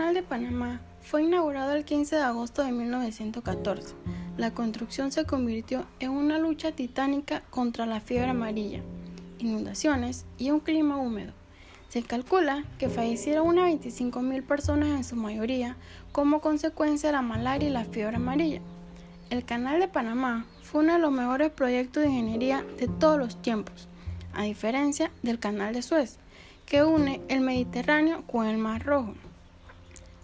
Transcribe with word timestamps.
Canal 0.00 0.14
de 0.14 0.22
Panamá 0.22 0.80
fue 1.02 1.24
inaugurado 1.24 1.74
el 1.74 1.84
15 1.84 2.16
de 2.16 2.22
agosto 2.22 2.64
de 2.64 2.72
1914. 2.72 3.94
La 4.38 4.54
construcción 4.54 5.12
se 5.12 5.26
convirtió 5.26 5.84
en 5.98 6.12
una 6.12 6.38
lucha 6.38 6.72
titánica 6.72 7.42
contra 7.50 7.84
la 7.84 8.00
fiebre 8.00 8.30
amarilla, 8.30 8.80
inundaciones 9.40 10.24
y 10.38 10.52
un 10.52 10.60
clima 10.60 10.96
húmedo. 10.96 11.34
Se 11.90 12.02
calcula 12.02 12.64
que 12.78 12.88
fallecieron 12.88 13.46
unas 13.46 13.70
25.000 13.74 14.42
personas 14.46 14.88
en 14.88 15.04
su 15.04 15.16
mayoría 15.16 15.76
como 16.12 16.40
consecuencia 16.40 17.10
de 17.10 17.16
la 17.16 17.22
malaria 17.22 17.68
y 17.68 17.72
la 17.72 17.84
fiebre 17.84 18.16
amarilla. 18.16 18.62
El 19.28 19.44
Canal 19.44 19.80
de 19.80 19.88
Panamá 19.88 20.46
fue 20.62 20.80
uno 20.82 20.94
de 20.94 20.98
los 20.98 21.12
mejores 21.12 21.50
proyectos 21.50 22.04
de 22.04 22.08
ingeniería 22.08 22.64
de 22.78 22.88
todos 22.88 23.18
los 23.18 23.42
tiempos, 23.42 23.86
a 24.32 24.44
diferencia 24.44 25.10
del 25.22 25.38
Canal 25.38 25.74
de 25.74 25.82
Suez, 25.82 26.16
que 26.64 26.84
une 26.84 27.20
el 27.28 27.42
Mediterráneo 27.42 28.22
con 28.26 28.46
el 28.46 28.56
Mar 28.56 28.82
Rojo. 28.82 29.12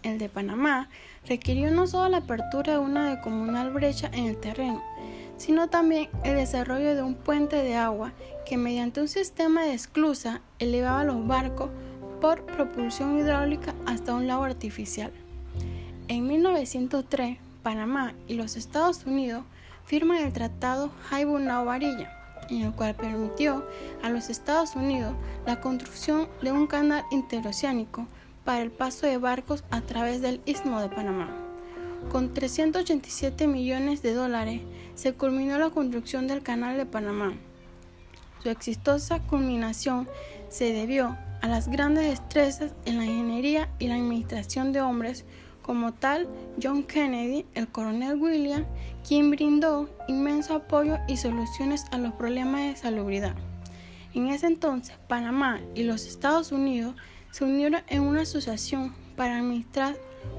El 0.06 0.18
de 0.18 0.28
Panamá 0.28 0.88
requirió 1.26 1.72
no 1.72 1.88
solo 1.88 2.08
la 2.08 2.18
apertura 2.18 2.74
de 2.74 2.78
una 2.78 3.10
decomunal 3.10 3.72
brecha 3.72 4.08
en 4.12 4.26
el 4.26 4.36
terreno, 4.36 4.80
sino 5.36 5.68
también 5.68 6.08
el 6.22 6.36
desarrollo 6.36 6.94
de 6.94 7.02
un 7.02 7.16
puente 7.16 7.56
de 7.56 7.74
agua 7.74 8.12
que 8.46 8.56
mediante 8.56 9.00
un 9.00 9.08
sistema 9.08 9.64
de 9.64 9.74
esclusa 9.74 10.42
elevaba 10.60 11.02
los 11.02 11.26
barcos 11.26 11.70
por 12.20 12.46
propulsión 12.46 13.18
hidráulica 13.18 13.74
hasta 13.84 14.14
un 14.14 14.28
lago 14.28 14.44
artificial. 14.44 15.10
En 16.06 16.28
1903, 16.28 17.38
Panamá 17.64 18.14
y 18.28 18.34
los 18.34 18.54
Estados 18.54 19.06
Unidos 19.06 19.42
firman 19.86 20.18
el 20.18 20.32
Tratado 20.32 20.92
Haibunau-Varilla, 21.10 22.12
en 22.48 22.62
el 22.62 22.72
cual 22.72 22.94
permitió 22.94 23.66
a 24.04 24.10
los 24.10 24.30
Estados 24.30 24.76
Unidos 24.76 25.16
la 25.46 25.60
construcción 25.60 26.28
de 26.42 26.52
un 26.52 26.68
canal 26.68 27.02
interoceánico 27.10 28.06
para 28.46 28.62
el 28.62 28.70
paso 28.70 29.06
de 29.06 29.18
barcos 29.18 29.64
a 29.70 29.82
través 29.82 30.22
del 30.22 30.40
Istmo 30.46 30.80
de 30.80 30.88
Panamá. 30.88 31.28
Con 32.10 32.32
387 32.32 33.48
millones 33.48 34.00
de 34.02 34.14
dólares 34.14 34.62
se 34.94 35.12
culminó 35.12 35.58
la 35.58 35.70
construcción 35.70 36.28
del 36.28 36.42
Canal 36.42 36.76
de 36.76 36.86
Panamá. 36.86 37.34
Su 38.42 38.48
exitosa 38.48 39.20
culminación 39.20 40.08
se 40.48 40.72
debió 40.72 41.18
a 41.42 41.48
las 41.48 41.68
grandes 41.68 42.08
destrezas 42.08 42.72
en 42.84 42.98
la 42.98 43.04
ingeniería 43.04 43.68
y 43.80 43.88
la 43.88 43.96
administración 43.96 44.72
de 44.72 44.80
hombres 44.80 45.24
como 45.60 45.92
tal 45.92 46.28
John 46.62 46.84
Kennedy, 46.84 47.44
el 47.54 47.66
coronel 47.66 48.14
William, 48.14 48.64
quien 49.06 49.32
brindó 49.32 49.90
inmenso 50.06 50.54
apoyo 50.54 50.98
y 51.08 51.16
soluciones 51.16 51.84
a 51.90 51.98
los 51.98 52.12
problemas 52.12 52.60
de 52.60 52.76
salubridad. 52.76 53.34
En 54.14 54.28
ese 54.28 54.46
entonces, 54.46 54.96
Panamá 55.08 55.60
y 55.74 55.82
los 55.82 56.06
Estados 56.06 56.52
Unidos 56.52 56.94
se 57.36 57.44
unieron 57.44 57.82
en 57.88 58.00
una 58.00 58.22
asociación 58.22 58.94
para 59.14 59.36
administrar 59.36 59.94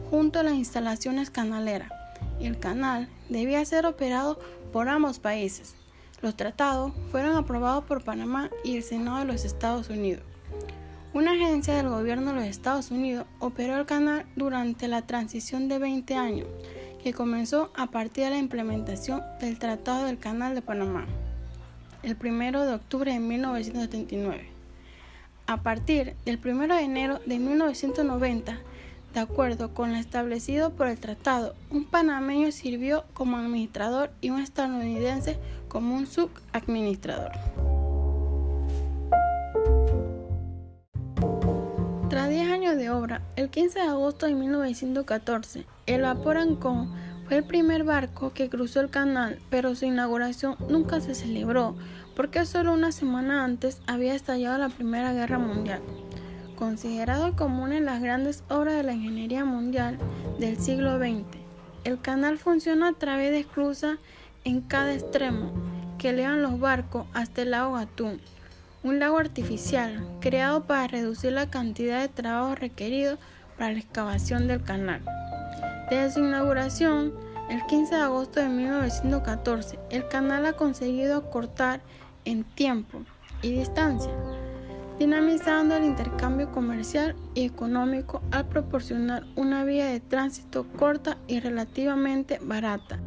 junto 0.10 0.40
a 0.40 0.44
las 0.44 0.56
instalaciones 0.56 1.30
canaleras 1.30 1.92
el 2.40 2.58
canal 2.58 3.08
debía 3.30 3.64
ser 3.66 3.86
operado 3.86 4.40
por 4.74 4.90
ambos 4.90 5.20
países. 5.20 5.76
Los 6.24 6.36
tratados 6.36 6.94
fueron 7.12 7.36
aprobados 7.36 7.84
por 7.84 8.04
Panamá 8.04 8.50
y 8.64 8.78
el 8.78 8.84
Senado 8.84 9.20
de 9.20 9.26
los 9.26 9.46
Estados 9.46 9.92
Unidos. 9.92 10.24
Una 11.14 11.34
agencia 11.34 11.76
del 11.76 11.90
gobierno 11.90 12.32
de 12.32 12.38
los 12.38 12.46
Estados 12.46 12.90
Unidos 12.90 13.28
operó 13.38 13.78
el 13.78 13.86
canal 13.86 14.26
durante 14.36 14.88
la 14.88 15.04
transición 15.04 15.68
de 15.68 15.78
20 15.78 16.16
años, 16.16 16.48
que 17.04 17.14
comenzó 17.14 17.72
a 17.76 17.92
partir 17.92 18.24
de 18.24 18.32
la 18.32 18.38
implementación 18.40 19.22
del 19.40 19.60
Tratado 19.60 20.06
del 20.06 20.18
Canal 20.18 20.56
de 20.56 20.64
Panamá, 20.64 21.06
el 22.02 22.18
1 22.20 22.66
de 22.66 22.74
octubre 22.74 23.14
de 23.14 23.20
1979. 23.20 24.57
A 25.48 25.64
partir 25.64 26.18
del 26.26 26.42
1 26.44 26.76
de 26.76 26.82
enero 26.82 27.20
de 27.26 27.40
1990, 27.40 28.58
de 29.14 29.20
acuerdo 29.22 29.74
con 29.74 29.94
lo 29.94 29.98
establecido 29.98 30.72
por 30.72 30.88
el 30.88 31.00
tratado, 31.00 31.56
un 31.72 31.86
panameño 31.86 32.52
sirvió 32.52 33.06
como 33.14 33.38
administrador 33.38 34.12
y 34.20 34.30
un 34.30 34.42
estadounidense 34.42 35.40
como 35.70 35.96
un 35.96 36.06
subadministrador. 36.06 37.32
Tras 42.10 42.30
10 42.30 42.52
años 42.52 42.76
de 42.76 42.90
obra, 42.90 43.22
el 43.38 43.50
15 43.50 43.80
de 43.80 43.86
agosto 43.86 44.26
de 44.26 44.34
1914, 44.34 45.66
el 45.86 46.02
vapor 46.02 46.36
Ancón 46.36 46.92
fue 47.28 47.38
el 47.38 47.44
primer 47.44 47.84
barco 47.84 48.32
que 48.32 48.48
cruzó 48.48 48.80
el 48.80 48.90
canal, 48.90 49.40
pero 49.50 49.76
su 49.76 49.86
inauguración 49.86 50.56
nunca 50.70 51.02
se 51.02 51.14
celebró 51.14 51.76
porque 52.16 52.46
solo 52.46 52.74
una 52.74 52.94
semana 52.94 53.44
antes 53.44 53.82
había 53.86 54.16
estallado 54.16 54.58
la 54.58 54.70
Primera 54.70 55.12
Guerra 55.12 55.38
Mundial. 55.38 55.82
Considerado 56.56 57.36
como 57.36 57.64
una 57.64 57.76
de 57.76 57.82
las 57.82 58.02
grandes 58.02 58.44
obras 58.50 58.76
de 58.76 58.84
la 58.84 58.94
ingeniería 58.94 59.44
mundial 59.44 60.00
del 60.40 60.58
siglo 60.58 60.98
XX, 60.98 61.26
el 61.84 62.00
canal 62.00 62.38
funciona 62.38 62.88
a 62.88 62.94
través 62.94 63.32
de 63.32 63.42
esclusas 63.42 64.00
en 64.46 64.62
cada 64.62 64.94
extremo 64.94 65.52
que 65.98 66.10
elevan 66.10 66.42
los 66.42 66.60
barcos 66.60 67.08
hasta 67.14 67.42
el 67.42 67.52
lago 67.52 67.74
Gatún, 67.74 68.22
un 68.84 69.00
lago 69.00 69.18
artificial 69.18 70.08
creado 70.22 70.64
para 70.64 70.88
reducir 70.88 71.34
la 71.34 71.50
cantidad 71.50 72.00
de 72.00 72.08
trabajo 72.08 72.56
requerido 72.56 73.18
para 73.58 73.74
la 73.74 73.80
excavación 73.80 74.48
del 74.48 74.64
canal. 74.64 75.02
Desde 75.90 76.12
su 76.12 76.20
inauguración, 76.20 77.14
el 77.50 77.66
15 77.66 77.96
de 77.96 78.02
agosto 78.02 78.42
de 78.42 78.50
1914, 78.50 79.80
el 79.90 80.06
canal 80.10 80.46
ha 80.46 80.54
conseguido 80.54 81.30
cortar 81.30 81.80
en 82.26 82.44
tiempo 82.44 83.04
y 83.42 83.52
distancia, 83.52 84.12
dinamizando 85.00 85.78
el 85.78 85.86
intercambio 85.86 86.52
comercial 86.52 87.16
y 87.36 87.46
económico 87.46 88.22
al 88.32 88.50
proporcionar 88.50 89.24
una 89.38 89.64
vía 89.64 89.86
de 89.86 90.02
tránsito 90.02 90.66
corta 90.78 91.18
y 91.26 91.40
relativamente 91.40 92.40
barata. 92.42 93.00